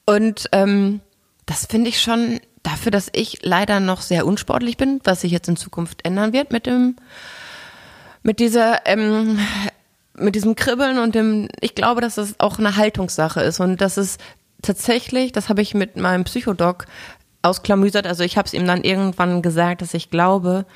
[0.06, 1.00] Und ähm,
[1.46, 5.48] das finde ich schon dafür, dass ich leider noch sehr unsportlich bin, was sich jetzt
[5.48, 6.96] in Zukunft ändern wird mit dem
[8.22, 9.38] mit dieser ähm,
[10.16, 13.98] mit diesem Kribbeln und dem, ich glaube, dass das auch eine Haltungssache ist und das
[13.98, 14.20] ist
[14.62, 16.86] tatsächlich, das habe ich mit meinem Psychodoc
[17.44, 20.66] ausklamüsert, also ich habe es ihm dann irgendwann gesagt, dass ich glaube,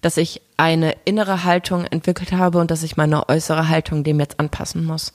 [0.00, 4.38] dass ich eine innere Haltung entwickelt habe und dass ich meine äußere Haltung dem jetzt
[4.40, 5.12] anpassen muss.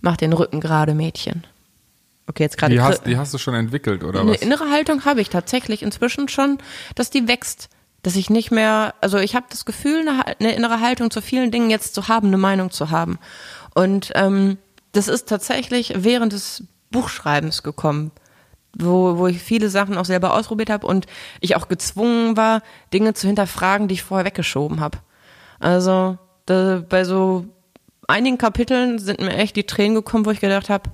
[0.00, 1.46] Mach den Rücken gerade, Mädchen.
[2.26, 4.42] Okay, jetzt gerade Die hast, die hast du schon entwickelt, oder eine was?
[4.42, 6.58] innere Haltung habe ich tatsächlich inzwischen schon,
[6.94, 7.68] dass die wächst.
[8.02, 11.50] Dass ich nicht mehr, also ich habe das Gefühl, eine, eine innere Haltung zu vielen
[11.50, 13.18] Dingen jetzt zu haben, eine Meinung zu haben.
[13.74, 14.58] Und ähm,
[14.92, 18.10] das ist tatsächlich während des Buchschreibens gekommen,
[18.76, 21.06] wo, wo ich viele Sachen auch selber ausprobiert habe und
[21.40, 24.98] ich auch gezwungen war, Dinge zu hinterfragen, die ich vorher weggeschoben habe.
[25.60, 27.46] Also da, bei so
[28.08, 30.90] einigen Kapiteln sind mir echt die Tränen gekommen, wo ich gedacht habe,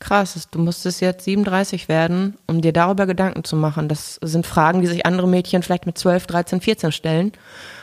[0.00, 3.88] krass, du musstest jetzt 37 werden, um dir darüber Gedanken zu machen.
[3.88, 7.32] Das sind Fragen, die sich andere Mädchen vielleicht mit 12, 13, 14 stellen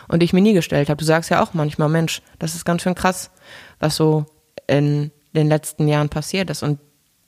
[0.07, 0.97] und die ich mir nie gestellt habe.
[0.97, 3.31] Du sagst ja auch manchmal, Mensch, das ist ganz schön krass,
[3.79, 4.25] was so
[4.67, 6.63] in den letzten Jahren passiert ist.
[6.63, 6.79] Und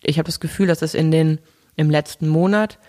[0.01, 1.39] ich habe das Gefühl, dass es in den
[1.75, 2.79] im letzten Monat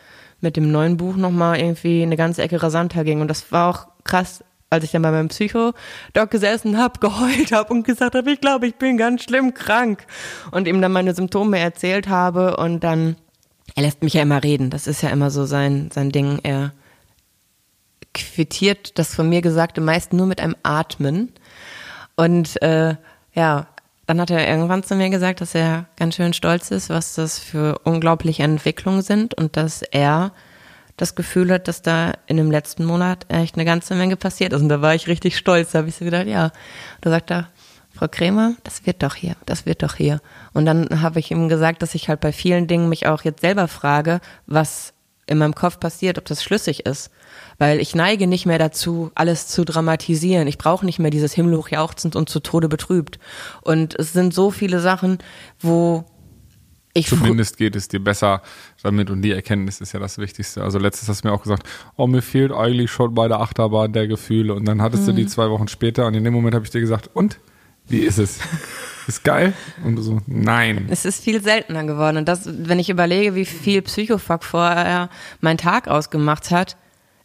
[0.41, 3.21] mit dem neuen Buch nochmal irgendwie eine ganze Ecke rasanter ging.
[3.21, 7.73] Und das war auch krass, als ich dann bei meinem Psycho-Doc gesessen habe, geheult habe
[7.73, 10.07] und gesagt habe, ich glaube, ich bin ganz schlimm krank.
[10.51, 13.17] Und ihm dann meine Symptome erzählt habe und dann,
[13.75, 14.71] er lässt mich ja immer reden.
[14.71, 16.39] Das ist ja immer so sein, sein Ding.
[16.43, 16.73] Er
[18.13, 21.33] quittiert das von mir Gesagte meist nur mit einem Atmen.
[22.17, 22.95] Und äh,
[23.33, 23.67] ja,
[24.07, 27.39] dann hat er irgendwann zu mir gesagt, dass er ganz schön stolz ist, was das
[27.39, 30.33] für unglaubliche Entwicklungen sind und dass er
[30.97, 34.63] das Gefühl hat, dass da in dem letzten Monat echt eine ganze Menge passiert ist.
[34.63, 35.73] Und da war ich richtig stolz.
[35.73, 36.53] Da habe ich so gedacht, ja.
[37.01, 37.49] Da sagt er,
[37.93, 40.21] Frau Krämer, das wird doch hier, das wird doch hier.
[40.53, 43.41] Und dann habe ich ihm gesagt, dass ich halt bei vielen Dingen mich auch jetzt
[43.41, 44.93] selber frage, was
[45.27, 47.11] in meinem Kopf passiert, ob das schlüssig ist.
[47.59, 50.49] Weil ich neige nicht mehr dazu, alles zu dramatisieren.
[50.49, 53.19] Ich brauche nicht mehr dieses himmelhoch jauchzend und zu Tode betrübt.
[53.63, 55.19] Und es sind so viele Sachen,
[55.61, 56.05] wo
[56.97, 58.41] ich Zumindest geht es dir besser
[58.85, 60.63] damit und die Erkenntnis ist ja das Wichtigste.
[60.63, 63.93] Also letztes hast du mir auch gesagt, oh, mir fehlt eigentlich schon bei der Achterbahn
[63.93, 65.17] der Gefühle und dann hattest du Mhm.
[65.17, 67.41] die zwei Wochen später und in dem Moment habe ich dir gesagt, und?
[67.87, 68.39] Wie ist es?
[69.09, 69.53] Ist geil?
[69.85, 70.87] Und du so, nein.
[70.89, 72.17] Es ist viel seltener geworden.
[72.17, 75.11] Und das, wenn ich überlege, wie viel Psychofuck vorher
[75.43, 76.79] mein Tag ausgemacht hat,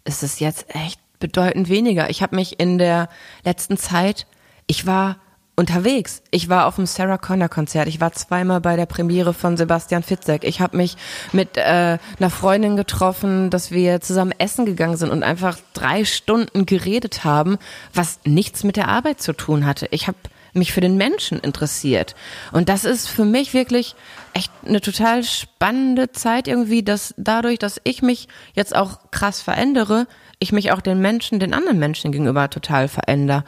[0.06, 2.10] ist es jetzt echt bedeutend weniger.
[2.10, 3.10] Ich habe mich in der
[3.44, 4.26] letzten Zeit,
[4.68, 5.18] ich war
[5.60, 6.22] unterwegs.
[6.32, 7.90] Ich war auf dem Sarah Connor Konzert.
[7.90, 10.46] Ich war zweimal bei der Premiere von Sebastian Fitzek.
[10.46, 10.96] Ich habe mich
[11.34, 16.66] mit äh, einer Freundin getroffen, dass wir zusammen essen gegangen sind und einfach drei Stunden
[16.66, 17.58] geredet haben,
[17.94, 19.90] was nichts mit der Arbeit zu tun hatte.
[19.92, 20.18] Ich habe
[20.60, 22.16] mich für den Menschen interessiert.
[22.52, 23.96] Und das ist für mich wirklich
[24.34, 30.08] echt eine total spannende Zeit irgendwie, dass dadurch, dass ich mich jetzt auch krass verändere,
[30.38, 33.44] ich mich auch den Menschen, den anderen Menschen gegenüber total verändere.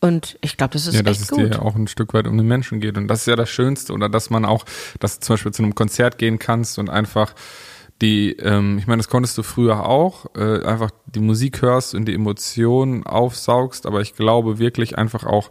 [0.00, 1.54] Und ich glaube, das ist ja, dass echt es gut.
[1.54, 2.98] dir auch ein Stück weit um den Menschen geht.
[2.98, 3.92] Und das ist ja das Schönste.
[3.92, 4.64] Oder dass man auch,
[5.00, 7.34] dass du zum Beispiel zu einem Konzert gehen kannst und einfach
[8.02, 12.06] die, ähm, ich meine, das konntest du früher auch, äh, einfach die Musik hörst und
[12.06, 15.50] die Emotionen aufsaugst, aber ich glaube wirklich einfach auch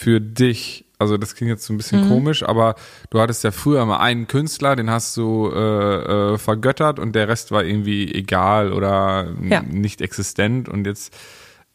[0.00, 2.08] für dich, also das klingt jetzt so ein bisschen mhm.
[2.08, 2.74] komisch, aber
[3.10, 7.28] du hattest ja früher mal einen Künstler, den hast du äh, äh, vergöttert und der
[7.28, 9.60] Rest war irgendwie egal oder ja.
[9.62, 11.14] nicht existent und jetzt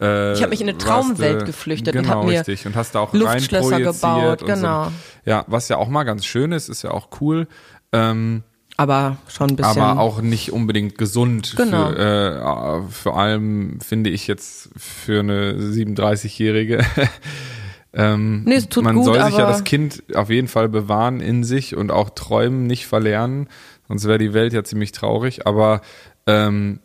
[0.02, 2.66] äh, ich habe mich in eine Traumwelt du, geflüchtet genau, und habe mir richtig.
[2.66, 4.86] und hast da auch Luftschlösser gebaut, genau.
[4.86, 4.92] So.
[5.26, 7.48] Ja, was ja auch mal ganz schön ist, ist ja auch cool.
[7.92, 8.42] Ähm,
[8.76, 9.82] aber schon ein bisschen.
[9.82, 11.54] Aber auch nicht unbedingt gesund.
[11.56, 11.92] Genau.
[11.92, 16.84] Für, äh, vor allem finde ich jetzt für eine 37-Jährige.
[17.96, 21.22] ähm, nee, es tut man gut, soll sich ja das Kind auf jeden Fall bewahren
[21.22, 23.48] in sich und auch träumen nicht verlernen.
[23.88, 25.48] Sonst wäre die Welt ja ziemlich traurig.
[25.48, 25.82] Aber
[26.28, 26.80] ähm,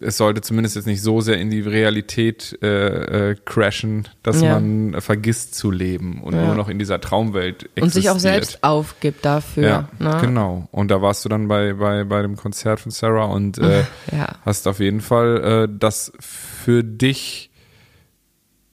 [0.00, 4.54] es sollte zumindest jetzt nicht so sehr in die Realität äh, äh, crashen, dass ja.
[4.54, 6.46] man vergisst zu leben und ja.
[6.46, 7.84] nur noch in dieser Traumwelt existiert.
[7.84, 9.62] Und sich auch selbst aufgibt dafür.
[9.62, 10.18] Ja, ne?
[10.20, 10.68] genau.
[10.72, 14.36] Und da warst du dann bei, bei, bei dem Konzert von Sarah und äh, ja.
[14.44, 17.51] hast auf jeden Fall äh, das für dich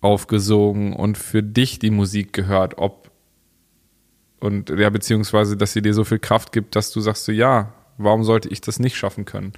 [0.01, 3.09] aufgesogen und für dich die Musik gehört, ob
[4.39, 7.73] und ja, beziehungsweise, dass sie dir so viel Kraft gibt, dass du sagst so, ja,
[7.97, 9.51] warum sollte ich das nicht schaffen können?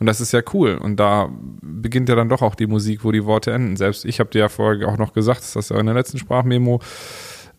[0.00, 0.76] Und das ist ja cool.
[0.76, 1.30] Und da
[1.62, 3.76] beginnt ja dann doch auch die Musik, wo die Worte enden.
[3.76, 5.94] Selbst ich habe dir ja vorher auch noch gesagt, das hast du ja in der
[5.94, 6.80] letzten Sprachmemo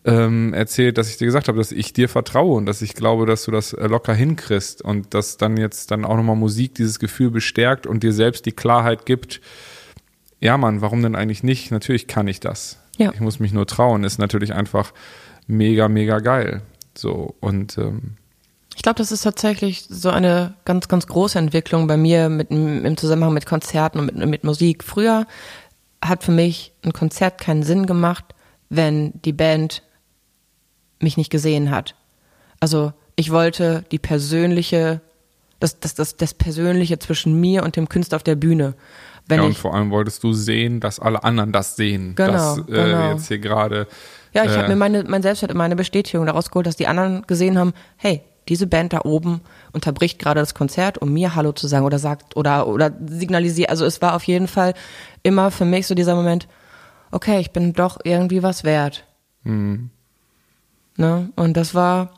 [0.04, 3.26] ähm, erzählt, dass ich dir gesagt habe, dass ich dir vertraue und dass ich glaube,
[3.26, 6.98] dass du das äh, locker hinkriegst und dass dann jetzt dann auch nochmal Musik dieses
[6.98, 9.40] Gefühl bestärkt und dir selbst die Klarheit gibt,
[10.40, 11.70] ja Mann, warum denn eigentlich nicht?
[11.70, 12.78] Natürlich kann ich das.
[12.98, 13.12] Ja.
[13.12, 14.92] Ich muss mich nur trauen, ist natürlich einfach
[15.46, 16.62] mega, mega geil.
[16.94, 18.16] So und ähm,
[18.76, 22.96] ich glaube, das ist tatsächlich so eine ganz, ganz große Entwicklung bei mir mit, im
[22.98, 24.84] Zusammenhang mit Konzerten und mit, mit Musik.
[24.84, 25.26] Früher
[26.04, 28.26] hat für mich ein Konzert keinen Sinn gemacht,
[28.68, 29.82] wenn die Band
[31.00, 31.94] mich nicht gesehen hat.
[32.60, 35.00] Also ich wollte die persönliche,
[35.60, 38.74] das, das, das, das Persönliche zwischen mir und dem Künstler auf der Bühne.
[39.28, 42.14] Wenn ja, und ich, vor allem wolltest du sehen, dass alle anderen das sehen.
[42.14, 43.10] Genau, dass äh, genau.
[43.12, 43.88] jetzt hier gerade.
[44.32, 47.26] Ja, ich äh, habe mir meine, mein Selbstwert, meine Bestätigung daraus geholt, dass die anderen
[47.26, 49.40] gesehen haben, hey, diese Band da oben
[49.72, 53.70] unterbricht gerade das Konzert, um mir Hallo zu sagen oder sagt oder oder signalisiert.
[53.70, 54.74] Also es war auf jeden Fall
[55.24, 56.46] immer für mich so dieser Moment,
[57.10, 59.04] okay, ich bin doch irgendwie was wert.
[59.42, 59.90] Mhm.
[60.96, 61.30] Ne?
[61.34, 62.10] Und das war,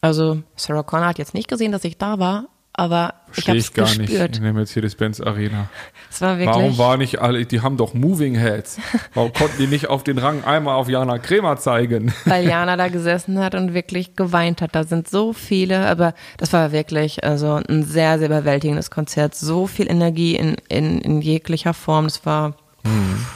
[0.00, 3.58] also Sarah Connor hat jetzt nicht gesehen, dass ich da war, aber Versteh ich habe
[3.58, 4.30] es gespürt.
[4.30, 5.68] nicht in der Mercedes-Benz Arena.
[6.10, 6.54] Es war wirklich.
[6.54, 8.78] Warum war nicht alle, die haben doch Moving Heads.
[9.14, 12.12] Warum konnten die nicht auf den Rang einmal auf Jana Kremer zeigen?
[12.26, 14.74] Weil Jana da gesessen hat und wirklich geweint hat.
[14.74, 19.34] Da sind so viele, aber das war wirklich also ein sehr, sehr überwältigendes Konzert.
[19.34, 22.04] So viel Energie in, in, in jeglicher Form.
[22.04, 22.56] Das war.
[22.84, 23.26] Hm.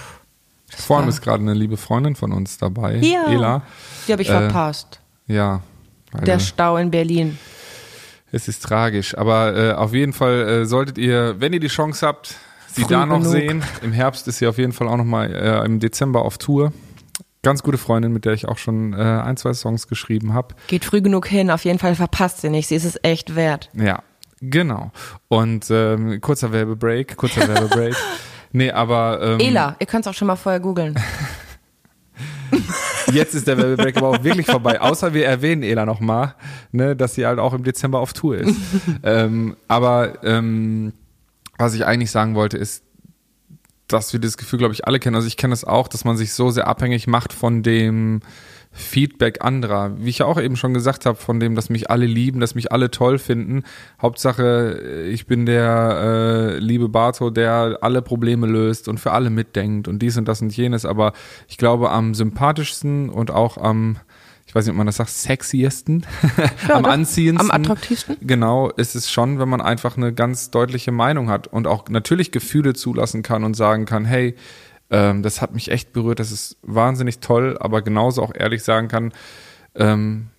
[0.68, 3.62] Vor allem ist gerade eine liebe Freundin von uns dabei, ja, Ela.
[4.06, 5.00] Die habe ich äh, verpasst.
[5.26, 5.62] Ja.
[6.26, 7.38] Der Stau in Berlin.
[8.32, 12.06] Es ist tragisch, aber äh, auf jeden Fall äh, solltet ihr, wenn ihr die Chance
[12.06, 12.36] habt,
[12.72, 13.32] sie Früh da noch genug.
[13.32, 13.62] sehen.
[13.82, 16.72] Im Herbst ist sie auf jeden Fall auch nochmal äh, im Dezember auf Tour.
[17.42, 20.54] Ganz gute Freundin, mit der ich auch schon äh, ein, zwei Songs geschrieben habe.
[20.68, 22.68] Geht früh genug hin, auf jeden Fall verpasst sie nicht.
[22.68, 23.70] Sie ist es echt wert.
[23.74, 24.02] Ja,
[24.40, 24.92] genau.
[25.28, 27.96] Und ähm, kurzer Werbebreak, kurzer Werbebreak.
[28.52, 29.20] Nee, aber.
[29.22, 30.98] Ähm, Ela, ihr könnt es auch schon mal vorher googeln.
[33.12, 34.80] Jetzt ist der Werbebreak aber auch wirklich vorbei.
[34.80, 36.34] Außer wir erwähnen Ela nochmal,
[36.72, 38.56] ne, dass sie halt auch im Dezember auf Tour ist.
[39.02, 40.92] ähm, aber ähm,
[41.58, 42.84] was ich eigentlich sagen wollte, ist,
[43.88, 45.16] dass wir das Gefühl, glaube ich, alle kennen.
[45.16, 48.20] Also ich kenne es das auch, dass man sich so sehr abhängig macht von dem
[48.72, 49.92] Feedback anderer.
[49.98, 52.54] Wie ich ja auch eben schon gesagt habe, von dem, dass mich alle lieben, dass
[52.54, 53.64] mich alle toll finden.
[54.00, 59.88] Hauptsache, ich bin der äh, liebe Barto, der alle Probleme löst und für alle mitdenkt
[59.88, 60.84] und dies und das und jenes.
[60.84, 61.12] Aber
[61.48, 63.96] ich glaube, am sympathischsten und auch am
[64.50, 66.04] ich weiß nicht, ob man das sagt, sexiesten,
[66.68, 67.52] ja, am anziehendsten.
[67.52, 68.16] Am attraktivsten.
[68.20, 72.32] Genau, ist es schon, wenn man einfach eine ganz deutliche Meinung hat und auch natürlich
[72.32, 74.34] Gefühle zulassen kann und sagen kann, hey,
[74.90, 78.88] ähm, das hat mich echt berührt, das ist wahnsinnig toll, aber genauso auch ehrlich sagen
[78.88, 79.12] kann,
[79.74, 80.30] ähm,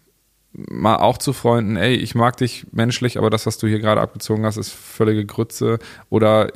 [0.53, 4.01] mal auch zu Freunden, ey, ich mag dich menschlich, aber das, was du hier gerade
[4.01, 5.79] abgezogen hast, ist völlige Grütze.
[6.09, 6.51] Oder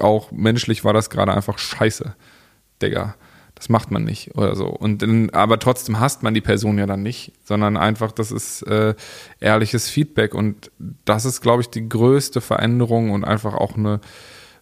[0.00, 2.14] auch menschlich war das gerade einfach scheiße.
[2.80, 3.16] Digga,
[3.56, 4.66] das macht man nicht oder so.
[4.66, 8.62] Und dann, aber trotzdem hasst man die Person ja dann nicht, sondern einfach, das ist
[8.62, 8.94] äh,
[9.40, 10.34] ehrliches Feedback.
[10.34, 10.70] Und
[11.04, 14.00] das ist, glaube ich, die größte Veränderung und einfach auch eine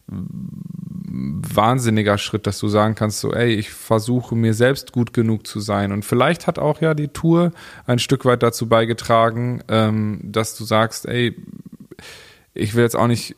[0.07, 5.61] wahnsinniger Schritt, dass du sagen kannst, so, ey, ich versuche mir selbst gut genug zu
[5.61, 5.93] sein.
[5.93, 7.53] Und vielleicht hat auch ja die Tour
[7.87, 11.37] ein Stück weit dazu beigetragen, ähm, dass du sagst, ey,
[12.53, 13.37] ich will jetzt auch nicht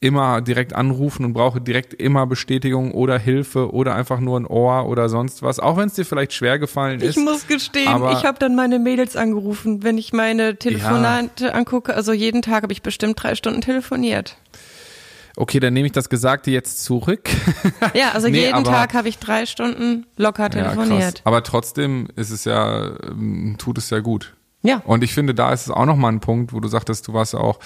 [0.00, 4.86] immer direkt anrufen und brauche direkt immer Bestätigung oder Hilfe oder einfach nur ein Ohr
[4.86, 7.16] oder sonst was, auch wenn es dir vielleicht schwer gefallen ist.
[7.16, 11.94] Ich muss gestehen, ich habe dann meine Mädels angerufen, wenn ich meine Telefonate angucke.
[11.94, 14.36] Also jeden Tag habe ich bestimmt drei Stunden telefoniert.
[15.36, 17.28] Okay, dann nehme ich das Gesagte jetzt zurück.
[17.94, 21.14] Ja, also Nee, jeden aber- Tag habe ich drei Stunden locker Ja, telefoniert.
[21.16, 21.22] krass.
[21.24, 24.34] Aber trotzdem ist es ja, ähm, tut es ja gut.
[24.62, 24.80] Ja.
[24.86, 27.34] Und ich finde, da ist es auch nochmal ein Punkt, wo du sagtest, du warst
[27.34, 27.58] ja auch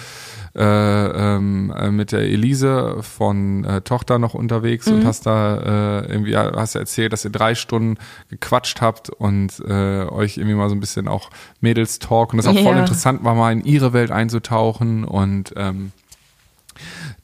[0.57, 4.95] äh, ähm, äh, mit der Elise von äh, Tochter noch unterwegs Mhm.
[4.95, 7.99] und hast da äh, irgendwie ja, hast erzählt, dass ihr drei Stunden
[8.31, 12.55] gequatscht habt und äh, euch irgendwie mal so ein bisschen auch Mädels-Talk und das auch
[12.59, 12.81] voll Ja.
[12.81, 15.93] interessant war, mal in ihre Welt einzutauchen und ähm,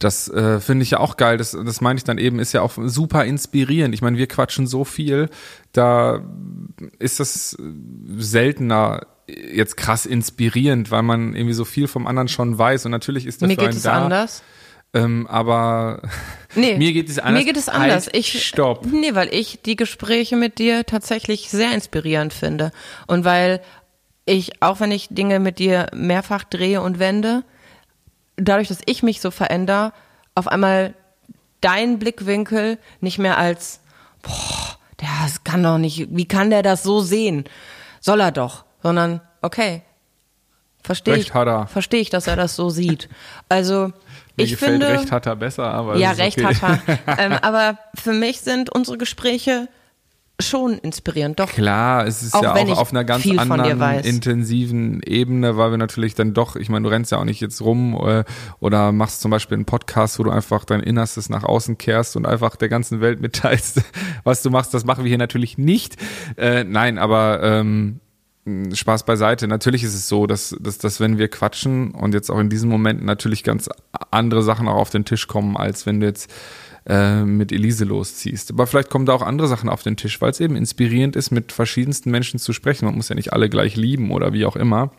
[0.04, 1.38] das äh, finde ich ja auch geil.
[1.38, 3.94] Das, das meine ich dann eben, ist ja auch super inspirierend.
[3.94, 5.30] Ich meine, wir quatschen so viel,
[5.72, 6.20] da
[6.98, 7.56] ist das
[8.16, 12.84] seltener jetzt krass inspirierend, weil man irgendwie so viel vom anderen schon weiß.
[12.84, 14.04] Und natürlich ist das Mir für geht es da.
[14.04, 14.42] anders.
[14.92, 16.02] Ähm, aber
[16.54, 17.40] Nee, mir geht es anders.
[17.40, 18.06] Mir geht es anders.
[18.06, 18.86] Halt, ich, stopp.
[18.86, 22.72] Nee, weil ich die Gespräche mit dir tatsächlich sehr inspirierend finde.
[23.06, 23.60] Und weil
[24.26, 27.44] ich, auch wenn ich Dinge mit dir mehrfach drehe und wende,
[28.36, 29.92] dadurch, dass ich mich so verändere,
[30.34, 30.94] auf einmal
[31.60, 33.80] dein Blickwinkel nicht mehr als,
[34.22, 37.44] boah, der das kann doch nicht, wie kann der das so sehen?
[38.00, 39.82] Soll er doch, sondern, okay,
[40.82, 41.66] verstehe ich, er.
[41.66, 43.08] verstehe ich, dass er das so sieht.
[43.48, 43.92] Also,
[44.36, 46.54] Mir ich gefällt finde, Recht hat er besser, aber ja, recht okay.
[46.54, 47.18] hat er.
[47.18, 49.68] ähm, aber für mich sind unsere Gespräche
[50.40, 51.38] schon inspirierend.
[51.38, 55.78] Doch, Klar, es ist Auch ja auch auf einer ganz anderen intensiven Ebene, weil wir
[55.78, 58.24] natürlich dann doch, ich meine, du rennst ja auch nicht jetzt rum äh,
[58.58, 62.26] oder machst zum Beispiel einen Podcast, wo du einfach dein Innerstes nach außen kehrst und
[62.26, 63.82] einfach der ganzen Welt mitteilst,
[64.24, 64.74] was du machst.
[64.74, 65.96] Das machen wir hier natürlich nicht.
[66.36, 68.00] Äh, nein, aber ähm,
[68.46, 69.48] Spaß beiseite.
[69.48, 72.68] Natürlich ist es so, dass, dass, dass wenn wir quatschen und jetzt auch in diesen
[72.68, 73.70] Momenten natürlich ganz
[74.10, 76.30] andere Sachen auch auf den Tisch kommen, als wenn du jetzt
[76.86, 78.50] äh, mit Elise losziehst.
[78.50, 81.30] Aber vielleicht kommen da auch andere Sachen auf den Tisch, weil es eben inspirierend ist,
[81.30, 82.84] mit verschiedensten Menschen zu sprechen.
[82.84, 84.90] Man muss ja nicht alle gleich lieben oder wie auch immer.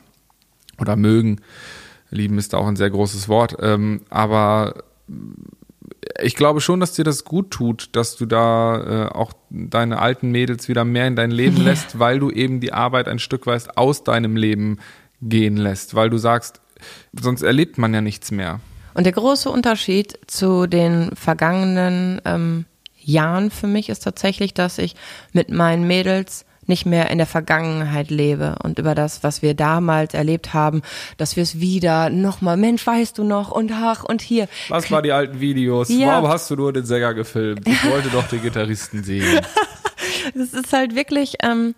[0.80, 1.42] Oder mögen.
[2.10, 3.58] Lieben ist da auch ein sehr großes Wort.
[3.60, 4.84] Ähm, aber
[6.22, 10.32] ich glaube schon, dass dir das gut tut, dass du da äh, auch deine alten
[10.32, 13.78] Mädels wieder mehr in dein Leben lässt, weil du eben die Arbeit ein Stück weit
[13.78, 14.80] aus deinem Leben
[15.22, 16.62] gehen lässt, weil du sagst,
[17.20, 18.60] sonst erlebt man ja nichts mehr.
[18.96, 22.66] Und der große Unterschied zu den vergangenen ähm,
[23.00, 24.96] Jahren für mich ist tatsächlich, dass ich
[25.34, 30.14] mit meinen Mädels nicht mehr in der Vergangenheit lebe und über das, was wir damals
[30.14, 30.82] erlebt haben,
[31.18, 34.48] dass wir es wieder nochmal, Mensch, weißt du noch und ach und hier.
[34.70, 35.90] Was waren die alten Videos?
[35.90, 36.08] Ja.
[36.08, 37.68] Warum hast du nur den Sänger gefilmt?
[37.68, 39.42] Ich wollte doch den Gitarristen sehen.
[40.34, 41.76] Es ist halt wirklich ähm,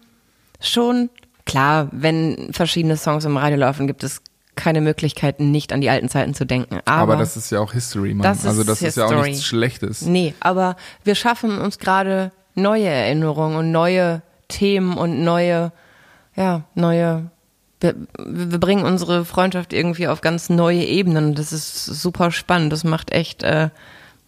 [0.62, 1.10] schon
[1.45, 4.21] klar, wenn verschiedene Songs im Radio laufen, gibt es
[4.58, 6.80] keine Möglichkeiten, nicht an die alten Zeiten zu denken.
[6.86, 8.24] Aber, Aber das ist ja auch History, Mann.
[8.24, 9.30] Das also das ist ja auch History.
[9.30, 10.02] nichts Schlechtes.
[10.02, 15.72] Nee, aber wir schaffen uns gerade neue Erinnerungen und neue Themen und neue,
[16.36, 17.30] ja, neue.
[17.80, 22.74] Wir, wir bringen unsere Freundschaft irgendwie auf ganz neue Ebenen das ist super spannend.
[22.74, 23.70] Das macht echt, äh,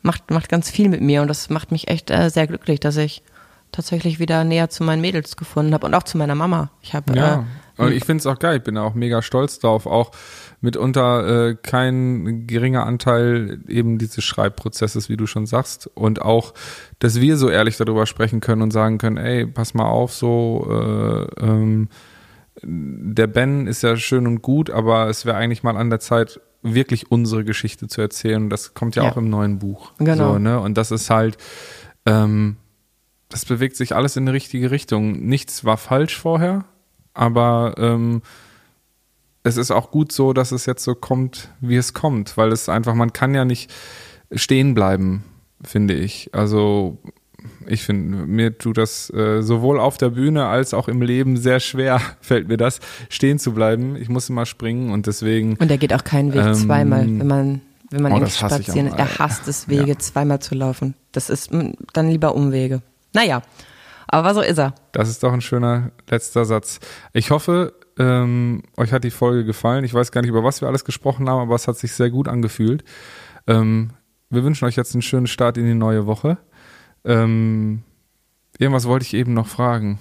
[0.04, 2.96] macht, macht ganz viel mit mir und das macht mich echt äh, sehr glücklich, dass
[2.98, 3.24] ich
[3.72, 6.70] tatsächlich wieder näher zu meinen Mädels gefunden habe und auch zu meiner Mama.
[6.82, 7.40] Ich habe Ja.
[7.40, 7.44] äh,
[7.80, 10.12] Und ich finde es auch geil, ich bin auch mega stolz drauf, auch
[10.62, 15.90] mitunter äh, kein geringer Anteil eben dieses Schreibprozesses, wie du schon sagst.
[15.96, 16.54] Und auch,
[17.00, 20.68] dass wir so ehrlich darüber sprechen können und sagen können, ey, pass mal auf, so
[20.70, 21.88] äh, ähm,
[22.62, 26.42] der Ben ist ja schön und gut, aber es wäre eigentlich mal an der Zeit,
[26.62, 28.44] wirklich unsere Geschichte zu erzählen.
[28.44, 29.12] Und das kommt ja, Ja.
[29.12, 29.94] auch im neuen Buch.
[29.98, 30.34] Genau.
[30.34, 30.60] So, ne?
[30.60, 31.38] Und das ist halt,
[32.06, 32.58] ähm,
[33.30, 35.26] das bewegt sich alles in die richtige Richtung.
[35.26, 36.66] Nichts war falsch vorher,
[37.14, 38.22] aber ähm,
[39.44, 42.70] es ist auch gut so, dass es jetzt so kommt, wie es kommt, weil es
[42.70, 43.72] einfach, man kann ja nicht
[44.34, 45.24] stehen bleiben,
[45.64, 46.30] finde ich.
[46.34, 46.98] Also
[47.68, 51.60] ich finde, mir tut das äh, sowohl auf der Bühne als auch im Leben sehr
[51.60, 53.96] schwer, fällt mir das, stehen zu bleiben.
[53.96, 57.28] Ich muss immer springen und deswegen, und er geht auch keinen Weg Ähm, zweimal, wenn
[57.28, 58.88] man wenn man oh, irgendwie spazieren.
[58.88, 59.98] Er hasst es, Wege Ja.
[60.00, 60.94] zweimal zu laufen.
[61.12, 62.82] Das ist mm, dann lieber Umwege.
[63.14, 63.42] Naja,
[64.12, 64.74] aber so ist er.
[64.92, 66.80] das ist doch ein schöner letzter Satz.
[67.14, 69.84] Ich hoffe, ähm, euch hat die Folge gefallen.
[69.84, 72.10] Ich weiß gar nicht, über was wir alles gesprochen haben, aber es hat sich sehr
[72.10, 72.84] gut angefühlt.
[73.48, 73.92] Ähm,
[74.30, 76.38] wir wünschen euch jetzt einen schönen Start in die neue Woche.
[77.04, 77.84] Ähm,
[78.58, 80.00] irgendwas wollte ich eben noch fragen.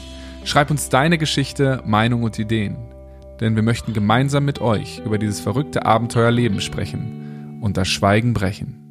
[0.45, 2.77] Schreib uns deine Geschichte, Meinung und Ideen,
[3.41, 8.90] denn wir möchten gemeinsam mit euch über dieses verrückte Abenteuerleben sprechen und das Schweigen brechen.